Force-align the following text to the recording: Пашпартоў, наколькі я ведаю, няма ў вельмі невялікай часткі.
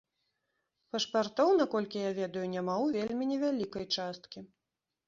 Пашпартоў, 0.95 1.53
наколькі 1.61 2.01
я 2.01 2.11
ведаю, 2.21 2.45
няма 2.57 2.75
ў 2.83 2.97
вельмі 2.99 3.23
невялікай 3.35 3.85
часткі. 3.95 4.39